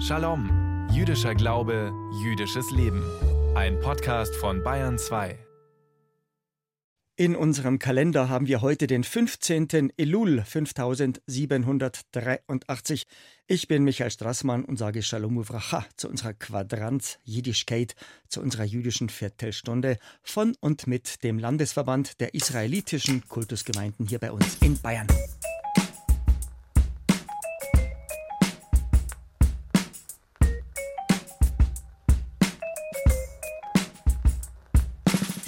[0.00, 3.02] Shalom, jüdischer Glaube, jüdisches Leben.
[3.54, 5.46] Ein Podcast von Bayern 2.
[7.18, 9.94] In unserem Kalender haben wir heute den 15.
[9.96, 13.06] Elul 5783.
[13.46, 17.94] Ich bin Michael Strassmann und sage Shalom Uvracha zu unserer Quadranz Jiddischkeit,
[18.28, 24.58] zu unserer jüdischen Viertelstunde von und mit dem Landesverband der israelitischen Kultusgemeinden hier bei uns
[24.60, 25.06] in Bayern.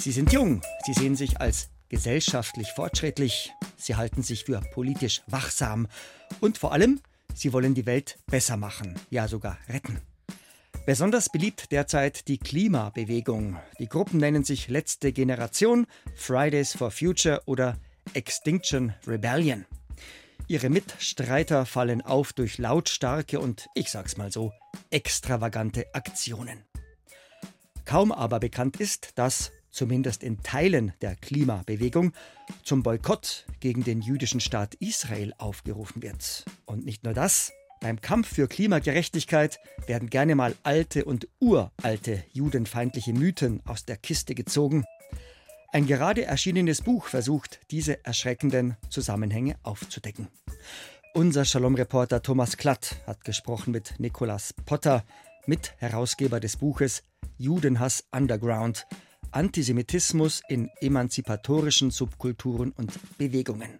[0.09, 5.87] Sie sind jung, sie sehen sich als gesellschaftlich fortschrittlich, sie halten sich für politisch wachsam
[6.39, 6.99] und vor allem,
[7.35, 10.01] sie wollen die Welt besser machen, ja sogar retten.
[10.87, 13.59] Besonders beliebt derzeit die Klimabewegung.
[13.77, 17.77] Die Gruppen nennen sich Letzte Generation, Fridays for Future oder
[18.15, 19.67] Extinction Rebellion.
[20.47, 24.53] Ihre Mitstreiter fallen auf durch lautstarke und, ich sag's mal so,
[24.89, 26.63] extravagante Aktionen.
[27.85, 32.11] Kaum aber bekannt ist, dass zumindest in Teilen der Klimabewegung,
[32.65, 36.43] zum Boykott gegen den jüdischen Staat Israel aufgerufen wird.
[36.65, 43.13] Und nicht nur das, beim Kampf für Klimagerechtigkeit werden gerne mal alte und uralte judenfeindliche
[43.13, 44.83] Mythen aus der Kiste gezogen.
[45.71, 50.27] Ein gerade erschienenes Buch versucht, diese erschreckenden Zusammenhänge aufzudecken.
[51.13, 55.05] Unser Shalom-Reporter Thomas Klatt hat gesprochen mit Nicolas Potter,
[55.45, 57.03] Mitherausgeber des Buches
[57.37, 58.85] Judenhass Underground,
[59.31, 63.79] Antisemitismus in emanzipatorischen Subkulturen und Bewegungen.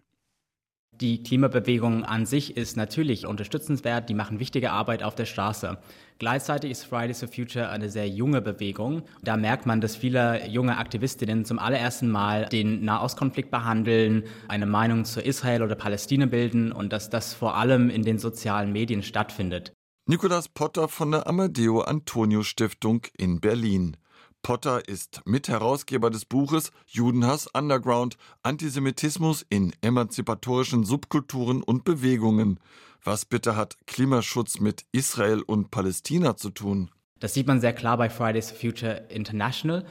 [1.01, 5.77] Die Klimabewegung an sich ist natürlich unterstützenswert, die machen wichtige Arbeit auf der Straße.
[6.17, 9.03] Gleichzeitig ist Fridays for Future eine sehr junge Bewegung.
[9.21, 15.05] Da merkt man, dass viele junge Aktivistinnen zum allerersten Mal den Nahostkonflikt behandeln, eine Meinung
[15.05, 19.71] zu Israel oder Palästina bilden und dass das vor allem in den sozialen Medien stattfindet.
[20.05, 23.95] Nikolaus Potter von der Amadeo Antonio Stiftung in Berlin.
[24.41, 32.59] Potter ist Mitherausgeber des Buches Judenhass Underground Antisemitismus in emanzipatorischen Subkulturen und Bewegungen.
[33.03, 36.89] Was bitte hat Klimaschutz mit Israel und Palästina zu tun?
[37.19, 39.85] Das sieht man sehr klar bei Fridays for Future International.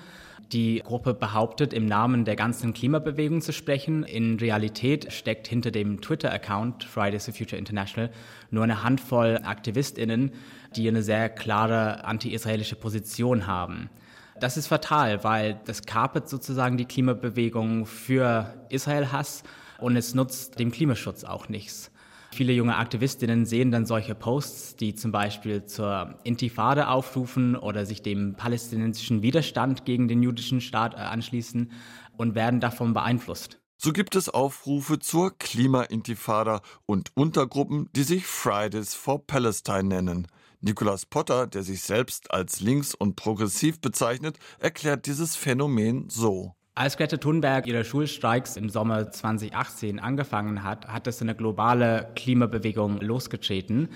[0.52, 4.02] Die Gruppe behauptet, im Namen der ganzen Klimabewegung zu sprechen.
[4.02, 8.10] In Realität steckt hinter dem Twitter-Account Fridays for Future International
[8.50, 10.32] nur eine Handvoll AktivistInnen,
[10.74, 13.90] die eine sehr klare anti-israelische Position haben.
[14.40, 19.42] Das ist fatal, weil das kapert sozusagen die Klimabewegung für Israel-Hass
[19.78, 21.90] und es nutzt dem Klimaschutz auch nichts.
[22.32, 28.02] Viele junge Aktivistinnen sehen dann solche Posts, die zum Beispiel zur Intifade aufrufen oder sich
[28.02, 31.72] dem palästinensischen Widerstand gegen den jüdischen Staat äh, anschließen
[32.16, 33.58] und werden davon beeinflusst.
[33.76, 40.26] So gibt es Aufrufe zur Klima-Intifada und Untergruppen, die sich Fridays for Palestine nennen.
[40.60, 46.54] Nicolas Potter, der sich selbst als links und progressiv bezeichnet, erklärt dieses Phänomen so.
[46.74, 53.00] Als Greta Thunberg ihre Schulstreiks im Sommer 2018 angefangen hat, hat es eine globale Klimabewegung
[53.00, 53.88] losgetreten.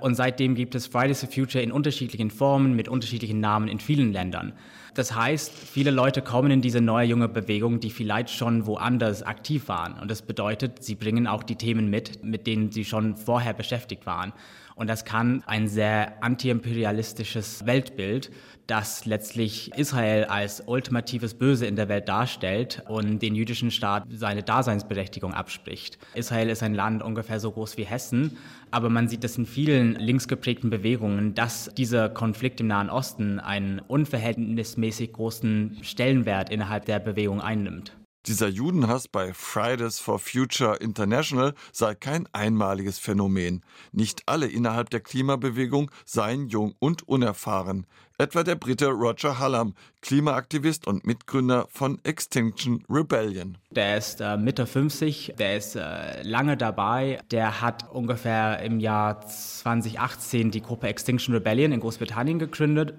[0.00, 4.12] Und seitdem gibt es Fridays for Future in unterschiedlichen Formen mit unterschiedlichen Namen in vielen
[4.12, 4.52] Ländern.
[4.94, 9.66] Das heißt, viele Leute kommen in diese neue junge Bewegung, die vielleicht schon woanders aktiv
[9.66, 9.98] waren.
[9.98, 14.06] Und das bedeutet, sie bringen auch die Themen mit, mit denen sie schon vorher beschäftigt
[14.06, 14.32] waren.
[14.78, 18.30] Und das kann ein sehr antiimperialistisches Weltbild,
[18.68, 24.44] das letztlich Israel als ultimatives Böse in der Welt darstellt und den jüdischen Staat seine
[24.44, 25.98] Daseinsberechtigung abspricht.
[26.14, 28.36] Israel ist ein Land ungefähr so groß wie Hessen,
[28.70, 33.80] aber man sieht das in vielen linksgeprägten Bewegungen, dass dieser Konflikt im Nahen Osten einen
[33.80, 37.96] unverhältnismäßig großen Stellenwert innerhalb der Bewegung einnimmt.
[38.26, 43.62] Dieser Judenhass bei Fridays for Future International sei kein einmaliges Phänomen.
[43.92, 47.86] Nicht alle innerhalb der Klimabewegung seien jung und unerfahren.
[48.18, 53.56] Etwa der Brite Roger Hallam, Klimaaktivist und Mitgründer von Extinction Rebellion.
[53.70, 57.20] Der ist äh, Mitte 50, der ist äh, lange dabei.
[57.30, 62.94] Der hat ungefähr im Jahr 2018 die Gruppe Extinction Rebellion in Großbritannien gegründet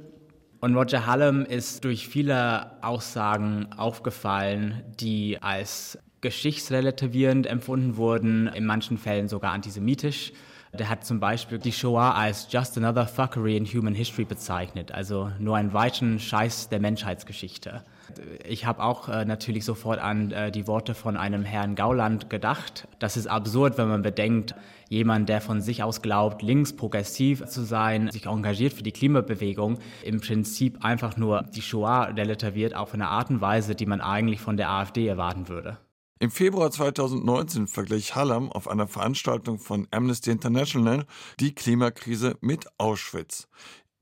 [0.62, 8.98] und Roger Hallam ist durch viele Aussagen aufgefallen, die als geschichtsrelativierend empfunden wurden, in manchen
[8.98, 10.34] Fällen sogar antisemitisch.
[10.78, 15.32] Der hat zum Beispiel die Shoah als just another fuckery in human history bezeichnet, also
[15.40, 17.84] nur ein weiteren Scheiß der Menschheitsgeschichte.
[18.48, 22.88] Ich habe auch äh, natürlich sofort an äh, die Worte von einem Herrn Gauland gedacht.
[23.00, 24.56] Das ist absurd, wenn man bedenkt,
[24.90, 29.80] jemand, der von sich aus glaubt, links progressiv zu sein, sich engagiert für die Klimabewegung,
[30.04, 34.42] im Prinzip einfach nur die Shoah relativiert auf eine Art und Weise, die man eigentlich
[34.42, 35.78] von der AfD erwarten würde.
[36.22, 41.06] Im Februar 2019 verglich Hallam auf einer Veranstaltung von Amnesty International
[41.40, 43.48] die Klimakrise mit Auschwitz.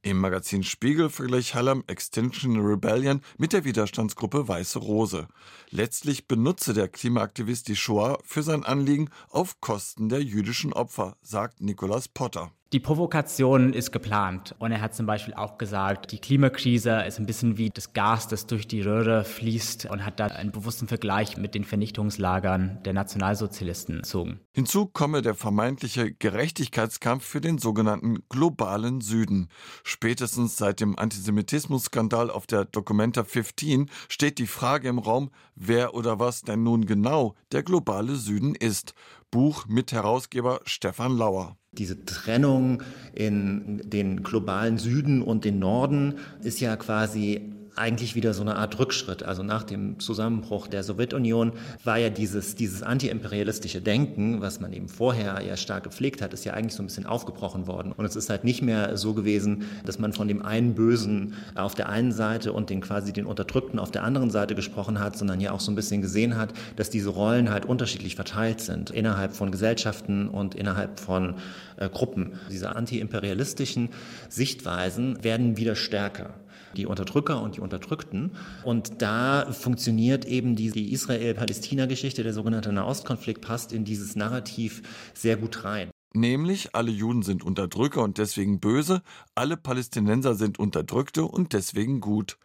[0.03, 5.27] Im Magazin Spiegel vergleich Hallam Extinction Rebellion mit der Widerstandsgruppe Weiße Rose.
[5.69, 11.61] Letztlich benutze der Klimaaktivist die Shoah für sein Anliegen auf Kosten der jüdischen Opfer, sagt
[11.61, 12.51] Nicholas Potter.
[12.73, 14.53] Die Provokation ist geplant.
[14.59, 18.27] Und er hat zum Beispiel auch gesagt, die Klimakrise ist ein bisschen wie das Gas,
[18.27, 22.91] das durch die Röhre fließt und hat da einen bewussten Vergleich mit den Vernichtungslagern der
[22.91, 24.41] Nationalsozialisten gezogen.
[24.53, 29.47] Hinzu komme der vermeintliche Gerechtigkeitskampf für den sogenannten globalen Süden.
[29.85, 36.19] Spätestens seit dem Antisemitismus-Skandal auf der Documenta 15 steht die Frage im Raum, wer oder
[36.19, 38.93] was denn nun genau der globale Süden ist.
[39.31, 41.57] Buch mit Herausgeber Stefan Lauer.
[41.71, 42.81] Diese Trennung
[43.13, 48.77] in den globalen Süden und den Norden ist ja quasi eigentlich wieder so eine Art
[48.79, 49.23] Rückschritt.
[49.23, 51.53] Also nach dem Zusammenbruch der Sowjetunion
[51.83, 56.45] war ja dieses, dieses antiimperialistische Denken, was man eben vorher ja stark gepflegt hat, ist
[56.45, 57.91] ja eigentlich so ein bisschen aufgebrochen worden.
[57.91, 61.75] Und es ist halt nicht mehr so gewesen, dass man von dem einen Bösen auf
[61.75, 65.39] der einen Seite und den quasi den Unterdrückten auf der anderen Seite gesprochen hat, sondern
[65.39, 69.35] ja auch so ein bisschen gesehen hat, dass diese Rollen halt unterschiedlich verteilt sind innerhalb
[69.35, 71.35] von Gesellschaften und innerhalb von
[71.77, 72.33] äh, Gruppen.
[72.51, 73.89] Diese antiimperialistischen
[74.29, 76.33] Sichtweisen werden wieder stärker
[76.75, 78.31] die Unterdrücker und die Unterdrückten.
[78.63, 84.81] Und da funktioniert eben die, die Israel-Palästina-Geschichte, der sogenannte Nahostkonflikt, passt in dieses Narrativ
[85.13, 85.89] sehr gut rein.
[86.13, 89.03] Nämlich alle Juden sind Unterdrücker und deswegen böse,
[89.35, 92.37] alle Palästinenser sind Unterdrückte und deswegen gut.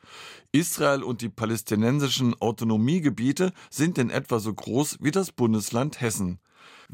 [0.51, 6.39] Israel und die palästinensischen Autonomiegebiete sind in etwa so groß wie das Bundesland Hessen.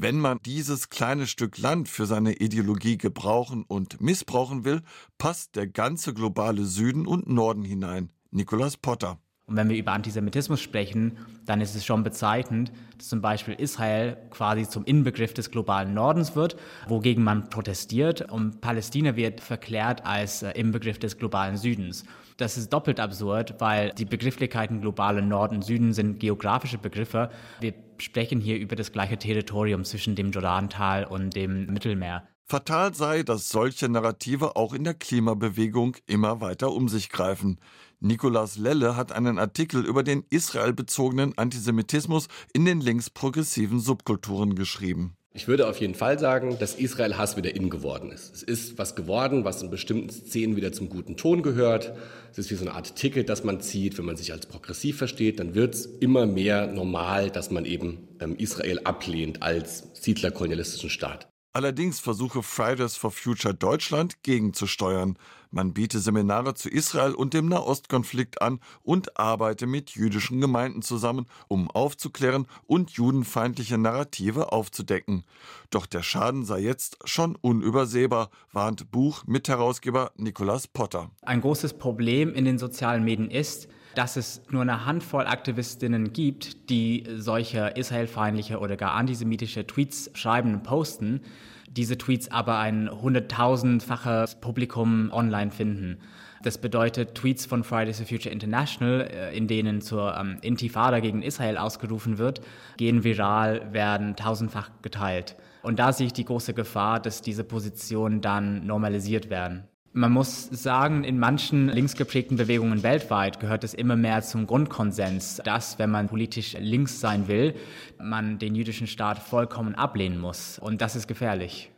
[0.01, 4.81] Wenn man dieses kleine Stück Land für seine Ideologie gebrauchen und missbrauchen will,
[5.17, 8.09] passt der ganze globale Süden und Norden hinein.
[8.31, 9.19] Nicolas Potter.
[9.49, 11.17] Und wenn wir über Antisemitismus sprechen,
[11.47, 16.35] dann ist es schon bezeichnend, dass zum Beispiel Israel quasi zum Inbegriff des globalen Nordens
[16.35, 16.55] wird,
[16.87, 22.03] wogegen man protestiert, und Palästina wird verklärt als äh, Inbegriff des globalen Südens.
[22.37, 27.31] Das ist doppelt absurd, weil die Begrifflichkeiten globale Norden, Süden sind geografische Begriffe.
[27.59, 32.23] Wir sprechen hier über das gleiche Territorium zwischen dem Jordantal und dem Mittelmeer.
[32.51, 37.59] Fatal sei, dass solche Narrative auch in der Klimabewegung immer weiter um sich greifen.
[37.99, 45.13] Nikolaus Lelle hat einen Artikel über den israelbezogenen Antisemitismus in den linksprogressiven Subkulturen geschrieben.
[45.35, 48.33] Ich würde auf jeden Fall sagen, dass Israel-Hass wieder in geworden ist.
[48.33, 51.93] Es ist was geworden, was in bestimmten Szenen wieder zum guten Ton gehört.
[52.31, 53.99] Es ist wie so eine Art Ticket, das man zieht.
[53.99, 58.07] Wenn man sich als progressiv versteht, dann wird es immer mehr normal, dass man eben
[58.19, 61.28] ähm, Israel ablehnt als siedlerkolonialistischen Staat.
[61.51, 65.17] Allerdings versuche Fridays for Future Deutschland gegenzusteuern.
[65.49, 71.25] Man biete Seminare zu Israel und dem Nahostkonflikt an und arbeite mit jüdischen Gemeinden zusammen,
[71.47, 75.23] um aufzuklären und judenfeindliche Narrative aufzudecken.
[75.71, 81.09] Doch der Schaden sei jetzt schon unübersehbar, warnt Buch Mitherausgeber Nicolas Potter.
[81.23, 86.69] Ein großes Problem in den sozialen Medien ist, dass es nur eine Handvoll Aktivistinnen gibt,
[86.69, 91.21] die solche israelfeindliche oder gar antisemitische Tweets schreiben und posten,
[91.69, 95.99] diese Tweets aber ein hunderttausendfaches Publikum online finden.
[96.41, 101.21] Das bedeutet, Tweets von Fridays for Future International, äh, in denen zur ähm, Intifada gegen
[101.21, 102.41] Israel ausgerufen wird,
[102.77, 105.35] gehen viral, werden tausendfach geteilt.
[105.61, 109.67] Und da sehe ich die große Gefahr, dass diese Positionen dann normalisiert werden.
[109.91, 115.79] Man muss sagen, in manchen linksgeprägten Bewegungen weltweit gehört es immer mehr zum Grundkonsens, dass,
[115.79, 117.55] wenn man politisch links sein will,
[117.99, 120.59] man den jüdischen Staat vollkommen ablehnen muss.
[120.59, 121.71] Und das ist gefährlich.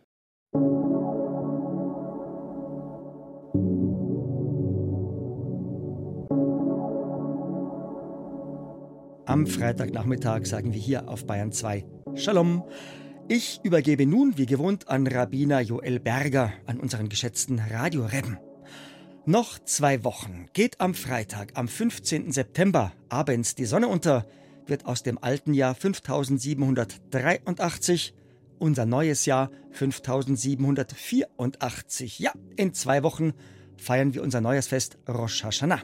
[9.25, 12.65] Am Freitagnachmittag sagen wir hier auf Bayern 2 Shalom.
[13.27, 18.37] Ich übergebe nun, wie gewohnt, an Rabbiner Joel Berger, an unseren geschätzten Radiorebben.
[19.25, 22.31] Noch zwei Wochen geht am Freitag, am 15.
[22.31, 24.27] September, abends die Sonne unter,
[24.65, 28.13] wird aus dem alten Jahr 5783
[28.61, 32.19] unser neues Jahr 5784.
[32.19, 33.33] Ja, in zwei Wochen
[33.77, 35.81] feiern wir unser neues Fest Rosh Hashanah.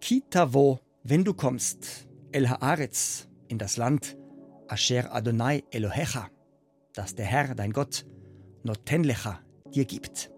[0.00, 4.16] Kitavo, wenn du kommst, El Haaretz, in das Land,
[4.68, 6.28] Asher Adonai Elohecha
[6.96, 8.06] das der Herr, dein Gott,
[8.62, 9.40] Notenlecha
[9.72, 10.30] dir gibt.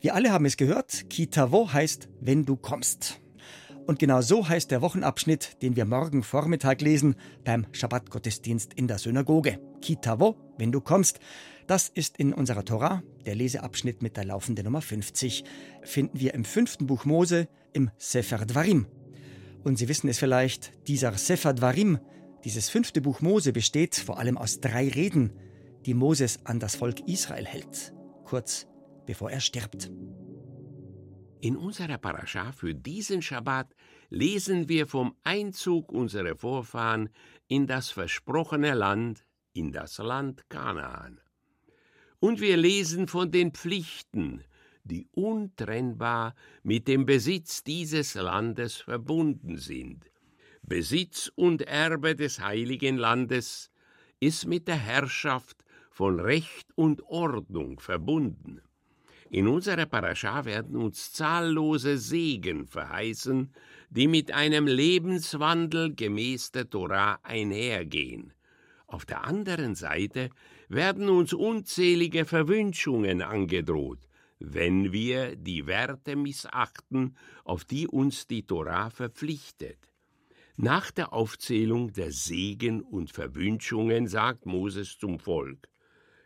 [0.00, 3.20] Wir alle haben es gehört, Kitavo heißt, wenn du kommst.
[3.86, 8.98] Und genau so heißt der Wochenabschnitt, den wir morgen Vormittag lesen beim Schabbatgottesdienst in der
[8.98, 9.58] Synagoge.
[9.80, 11.20] Kitavo, wenn du kommst.
[11.66, 15.44] Das ist in unserer Tora, der Leseabschnitt mit der laufenden Nummer 50,
[15.82, 18.86] finden wir im fünften Buch Mose im Sefer Dvarim.
[19.62, 21.98] Und Sie wissen es vielleicht, dieser Sefer Dvarim
[22.44, 25.32] Dieses fünfte Buch Mose besteht vor allem aus drei Reden,
[25.86, 28.66] die Moses an das Volk Israel hält, kurz
[29.06, 29.90] bevor er stirbt.
[31.40, 33.74] In unserer Parascha für diesen Schabbat
[34.10, 37.08] lesen wir vom Einzug unserer Vorfahren
[37.48, 41.20] in das versprochene Land, in das Land Kanaan.
[42.18, 44.42] Und wir lesen von den Pflichten,
[44.84, 50.10] die untrennbar mit dem Besitz dieses Landes verbunden sind.
[50.66, 53.70] Besitz und Erbe des heiligen Landes
[54.18, 58.62] ist mit der Herrschaft von Recht und Ordnung verbunden.
[59.28, 63.52] In unserer Parascha werden uns zahllose Segen verheißen,
[63.90, 68.32] die mit einem Lebenswandel gemäß der Torah einhergehen.
[68.86, 70.30] Auf der anderen Seite
[70.68, 78.88] werden uns unzählige Verwünschungen angedroht, wenn wir die Werte missachten, auf die uns die Torah
[78.88, 79.93] verpflichtet.
[80.56, 85.68] Nach der Aufzählung der Segen und Verwünschungen sagt Moses zum Volk,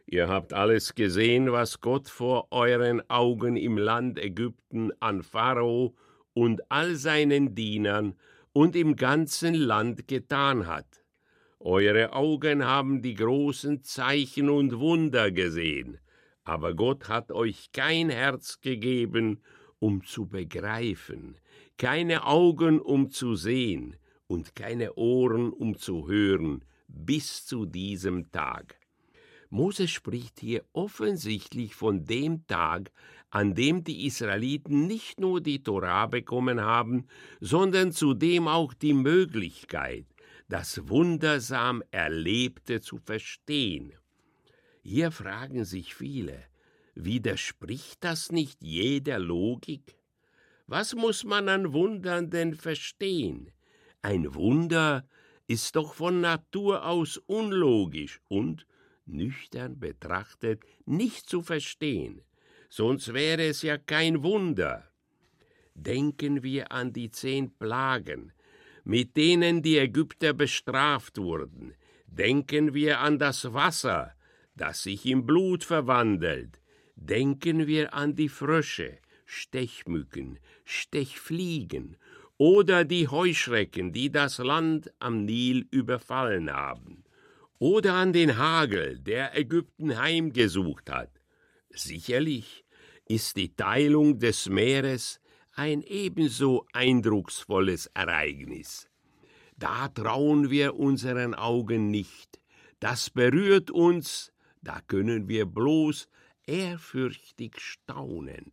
[0.05, 5.95] Ihr habt alles gesehen, was Gott vor euren Augen im Land Ägypten an Pharao
[6.35, 8.17] und all seinen Dienern
[8.53, 11.03] und im ganzen Land getan hat.
[11.59, 15.99] Eure Augen haben die großen Zeichen und Wunder gesehen,
[16.45, 19.41] aber Gott hat euch kein Herz gegeben,
[19.79, 21.39] um zu begreifen,
[21.79, 23.97] keine Augen, um zu sehen,
[24.29, 28.79] und keine Ohren, um zu hören, bis zu diesem Tag.
[29.51, 32.93] Moses spricht hier offensichtlich von dem Tag,
[33.31, 37.07] an dem die Israeliten nicht nur die Torah bekommen haben,
[37.41, 40.07] sondern zudem auch die Möglichkeit,
[40.49, 43.93] das wundersam Erlebte zu verstehen.
[44.83, 46.45] Hier fragen sich viele,
[46.95, 49.97] widerspricht das nicht jeder Logik?
[50.67, 53.51] Was muss man an Wundern denn verstehen?
[54.03, 55.09] Ein Wunder
[55.47, 58.67] ist doch von Natur aus unlogisch und
[59.07, 62.23] nüchtern betrachtet nicht zu verstehen,
[62.69, 64.89] sonst wäre es ja kein Wunder.
[65.75, 68.33] Denken wir an die zehn Plagen,
[68.85, 71.75] mit denen die Ägypter bestraft wurden,
[72.07, 74.15] denken wir an das Wasser,
[74.55, 76.61] das sich in Blut verwandelt,
[76.97, 81.97] denken wir an die Frösche, Stechmücken, Stechfliegen
[82.39, 87.05] oder die Heuschrecken, die das Land am Nil überfallen haben,
[87.59, 91.11] oder an den Hagel, der Ägypten heimgesucht hat.
[91.71, 92.65] Sicherlich
[93.07, 95.21] ist die Teilung des Meeres
[95.53, 98.89] ein ebenso eindrucksvolles Ereignis.
[99.57, 102.41] Da trauen wir unseren Augen nicht,
[102.79, 106.09] das berührt uns, da können wir bloß
[106.47, 108.53] ehrfürchtig staunen.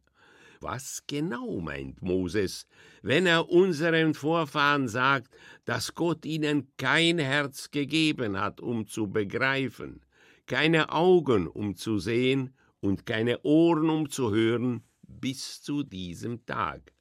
[0.67, 2.65] Was genau meint Moses,
[3.03, 5.31] wenn er unseren Vorfahren sagt,
[5.63, 10.03] dass Gott ihnen kein Herz gegeben hat, um zu begreifen,
[10.47, 16.93] keine Augen, um zu sehen und keine Ohren, um zu hören, bis zu diesem Tag?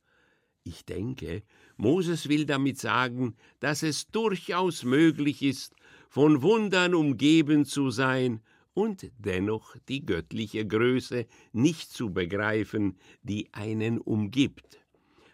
[0.62, 1.42] Ich denke,
[1.78, 5.74] Moses will damit sagen, dass es durchaus möglich ist,
[6.10, 8.42] von Wundern umgeben zu sein
[8.74, 14.78] und dennoch die göttliche Größe nicht zu begreifen, die einen umgibt.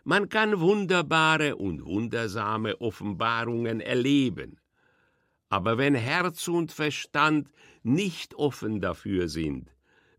[0.05, 4.61] Man kann wunderbare und wundersame Offenbarungen erleben,
[5.49, 7.51] aber wenn Herz und Verstand
[7.83, 9.69] nicht offen dafür sind,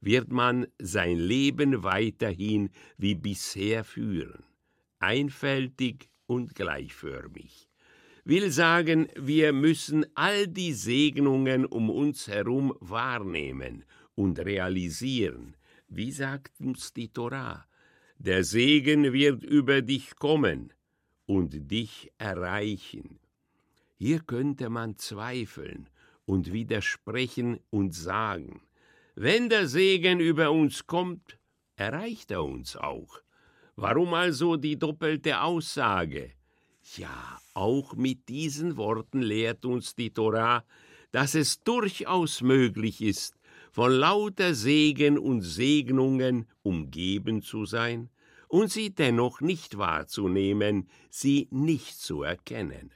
[0.01, 4.43] wird man sein Leben weiterhin wie bisher führen,
[4.99, 7.70] einfältig und gleichförmig
[8.23, 13.85] will sagen, wir müssen all die Segnungen um uns herum wahrnehmen
[14.15, 15.55] und realisieren.
[15.87, 17.65] Wie sagt uns die Torah?
[18.17, 20.73] Der Segen wird über dich kommen
[21.25, 23.19] und dich erreichen.
[23.97, 25.89] Hier könnte man zweifeln
[26.25, 28.61] und widersprechen und sagen,
[29.15, 31.37] wenn der Segen über uns kommt,
[31.75, 33.21] erreicht er uns auch.
[33.75, 36.31] Warum also die doppelte Aussage?
[36.97, 40.65] Ja, auch mit diesen Worten lehrt uns die Torah,
[41.11, 43.35] dass es durchaus möglich ist,
[43.71, 48.09] von lauter Segen und Segnungen umgeben zu sein
[48.47, 52.91] und sie dennoch nicht wahrzunehmen, sie nicht zu erkennen.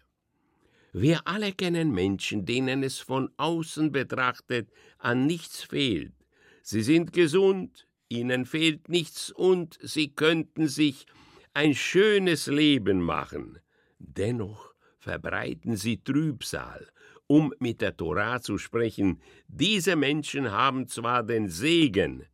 [0.92, 6.14] Wir alle kennen Menschen, denen es von außen betrachtet an nichts fehlt.
[6.62, 11.06] Sie sind gesund, ihnen fehlt nichts und sie könnten sich
[11.54, 13.60] ein schönes Leben machen.
[14.08, 16.88] Dennoch verbreiten sie Trübsal,
[17.28, 22.26] um mit der Torah zu sprechen, diese Menschen haben zwar den Segen,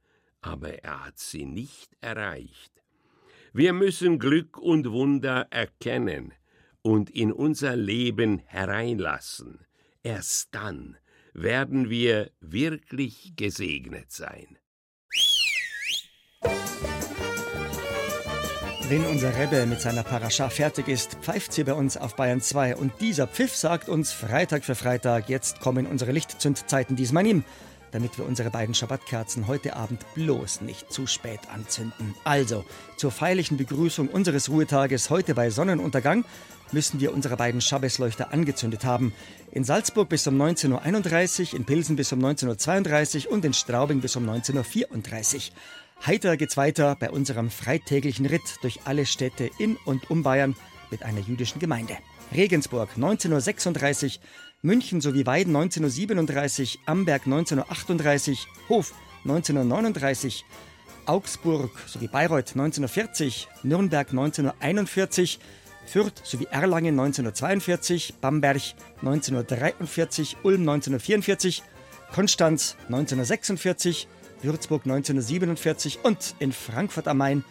[0.42, 2.72] aber er hat sie nicht erreicht.
[3.54, 6.34] Wir müssen Glück und Wunder erkennen
[6.82, 9.66] und in unser Leben hereinlassen.
[10.04, 10.98] Erst dann
[11.34, 14.58] werden wir wirklich gesegnet sein.
[18.92, 22.76] Wenn unser Rebbe mit seiner Parascha fertig ist, pfeift sie bei uns auf Bayern 2
[22.76, 27.46] und dieser Pfiff sagt uns Freitag für Freitag, jetzt kommen unsere Lichtzündzeiten diesmal ihm,
[27.94, 32.16] damit wir unsere beiden Schabbatkerzen heute Abend bloß nicht zu spät anzünden.
[32.26, 32.66] Also,
[32.98, 36.26] zur feierlichen Begrüßung unseres Ruhetages heute bei Sonnenuntergang
[36.74, 39.14] müssen wir unsere beiden Schabbesleuchter angezündet haben.
[39.54, 44.02] In Salzburg bis um 19.31 Uhr, in Pilsen bis um 19.32 Uhr und in Straubing
[44.02, 45.42] bis um 19.34 Uhr.
[46.06, 50.56] Heiter geht's weiter bei unserem freitäglichen Ritt durch alle Städte in und um Bayern
[50.90, 51.96] mit einer jüdischen Gemeinde.
[52.34, 54.20] Regensburg 1936,
[54.64, 58.94] München sowie Weiden 1937, Amberg 1938, Hof
[59.26, 60.44] 1939,
[61.06, 65.40] Augsburg sowie Bayreuth 1940, Nürnberg 1941,
[65.86, 68.62] Fürth sowie Erlangen 1942, Bamberg
[69.02, 71.62] 1943, Ulm 1944,
[72.12, 74.08] Konstanz 1946,
[74.44, 77.44] Würzburg 1947 und in Frankfurt am Main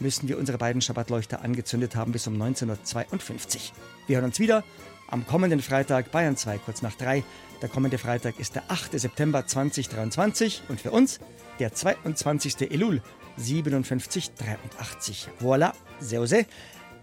[0.00, 3.72] müssen wir unsere beiden Schabbatleuchter angezündet haben bis um 1952.
[4.06, 4.64] Wir hören uns wieder
[5.08, 7.24] am kommenden Freitag Bayern 2 kurz nach 3.
[7.62, 8.98] Der kommende Freitag ist der 8.
[8.98, 11.20] September 2023 und für uns
[11.58, 12.70] der 22.
[12.72, 13.00] Elul
[13.36, 15.28] 5783.
[15.40, 16.46] Voilà, Seose.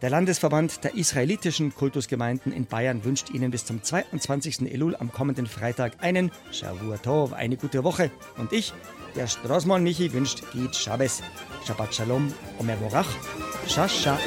[0.02, 4.62] Der Landesverband der israelitischen Kultusgemeinden in Bayern wünscht Ihnen bis zum 22.
[4.72, 8.10] Elul am kommenden Freitag einen Shavua Tov, eine gute Woche.
[8.38, 8.74] Und ich,
[9.16, 11.22] der Straßmann Michi, wünscht Git Shabbos,
[11.66, 13.08] Shabbat Shalom, Omer Borach,
[13.68, 14.18] Shasha.